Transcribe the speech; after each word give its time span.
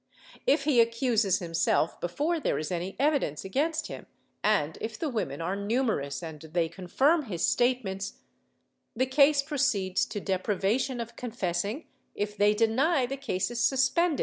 If 0.47 0.63
he 0.63 0.81
accuses 0.81 1.37
him 1.43 1.53
self 1.53 1.99
before 2.01 2.39
there 2.39 2.57
is 2.57 2.71
any 2.71 2.95
evidence 2.99 3.45
against 3.45 3.85
him, 3.85 4.07
and 4.43 4.75
if 4.81 4.97
the 4.97 5.09
women 5.09 5.41
are 5.41 5.55
numerous 5.55 6.23
and 6.23 6.41
they 6.41 6.69
confirm 6.69 7.25
his 7.25 7.45
statements, 7.45 8.13
the 8.95 9.05
case 9.05 9.43
proceeds 9.43 10.07
to 10.07 10.19
deprivation 10.19 10.99
of 11.01 11.15
confessing; 11.15 11.85
if 12.15 12.35
they 12.35 12.55
deny, 12.55 13.05
the 13.05 13.15
case 13.15 13.51
is 13.51 13.63
suspended,» 13.63 14.17
MSS. 14.17 14.19